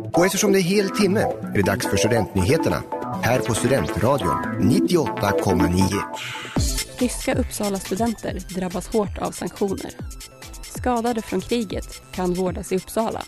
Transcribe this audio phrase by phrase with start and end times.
[0.00, 2.82] Och eftersom det är hel timme är det dags för Studentnyheterna
[3.22, 6.02] här på Studentradion 98,9.
[6.98, 9.90] Ryska Uppsala-studenter drabbas hårt av sanktioner.
[10.62, 13.22] Skadade från kriget kan vårdas i Uppsala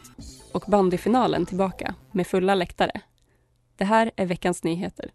[0.52, 3.00] och bandyfinalen tillbaka med fulla läktare.
[3.76, 5.10] Det här är veckans nyheter.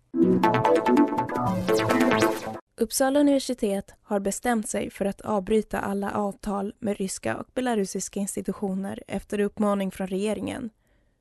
[2.82, 9.04] Uppsala universitet har bestämt sig för att avbryta alla avtal med ryska och belarusiska institutioner
[9.08, 10.70] efter uppmaning från regeringen.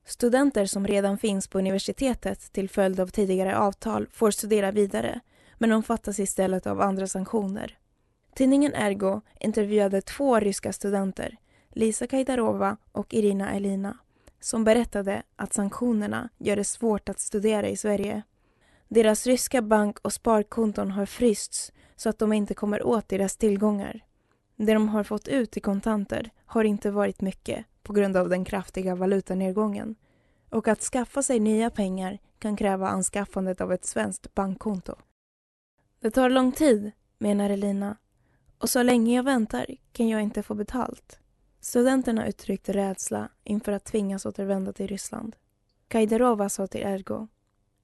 [0.08, 5.20] Studenter som redan finns på universitetet till följd av tidigare avtal får studera vidare
[5.58, 7.78] men omfattas istället av andra sanktioner.
[8.34, 11.36] Tidningen Ergo intervjuade två ryska studenter,
[11.68, 13.98] Lisa Kajdarova och Irina Elina,
[14.40, 18.22] som berättade att sanktionerna gör det svårt att studera i Sverige.
[18.88, 24.00] Deras ryska bank och sparkonton har frysts så att de inte kommer åt deras tillgångar.
[24.56, 28.44] Det de har fått ut i kontanter har inte varit mycket på grund av den
[28.44, 29.94] kraftiga valutanedgången.
[30.50, 34.94] Och att skaffa sig nya pengar kan kräva anskaffandet av ett svenskt bankkonto.
[36.00, 37.96] Det tar lång tid, menar Elina.
[38.58, 41.18] Och så länge jag väntar kan jag inte få betalt.
[41.60, 45.36] Studenterna uttryckte rädsla inför att tvingas återvända till Ryssland.
[45.88, 47.28] Kajderova sa till Ergo.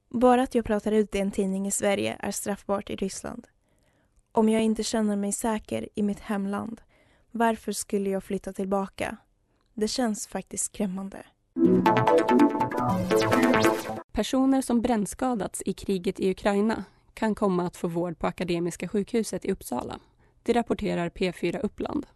[0.08, 3.47] Bara att jag pratar ut i en tidning i Sverige är straffbart i Ryssland.
[4.32, 6.80] Om jag inte känner mig säker i mitt hemland,
[7.30, 9.16] varför skulle jag flytta tillbaka?
[9.75, 11.22] Det känns faktiskt skrämmande.
[14.12, 19.44] Personer som brännskadats i kriget i Ukraina kan komma att få vård på Akademiska sjukhuset
[19.44, 19.98] i Uppsala.
[20.42, 22.06] Det rapporterar P4 Uppland.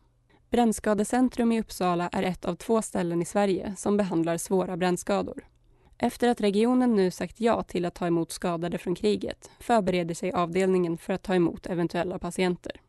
[0.51, 5.45] Brännskadecentrum i Uppsala är ett av två ställen i Sverige som behandlar svåra brännskador.
[5.99, 10.33] Efter att regionen nu sagt ja till att ta emot skadade från kriget förbereder sig
[10.33, 12.81] avdelningen för att ta emot eventuella patienter.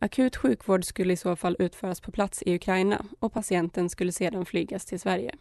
[0.00, 4.44] Akut sjukvård skulle i så fall utföras på plats i Ukraina och patienten skulle sedan
[4.44, 5.34] flygas till Sverige.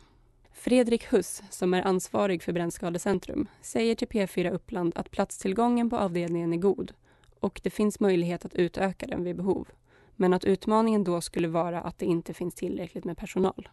[0.54, 6.54] Fredrik Huss, som är ansvarig för Brännskadecentrum, säger till P4 Uppland att platstillgången på avdelningen
[6.54, 6.94] är god
[7.40, 9.68] och det finns möjlighet att utöka den vid behov.
[10.16, 13.70] Men att utmaningen då skulle vara att det inte finns tillräckligt med personal.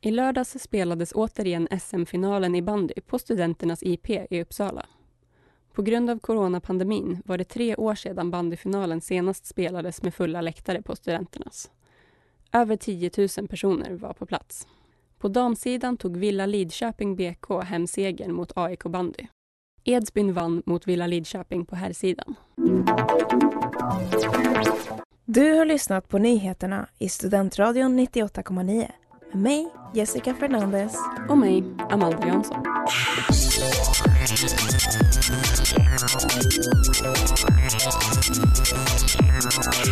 [0.00, 4.86] I lördags spelades återigen SM-finalen i bandy på Studenternas IP i Uppsala.
[5.76, 10.82] På grund av coronapandemin var det tre år sedan bandyfinalen senast spelades med fulla läktare
[10.82, 11.70] på Studenternas.
[12.52, 14.66] Över 10 000 personer var på plats.
[15.18, 19.26] På damsidan tog Villa Lidköping BK hem segern mot AIK bandy.
[19.84, 22.34] Edsbyn vann mot Villa Lidköping på herrsidan.
[25.24, 28.90] Du har lyssnat på nyheterna i Studentradion 98,9
[29.32, 30.96] med mig, Jessica Fernandez.
[31.28, 32.62] Och mig, Amanda Jansson.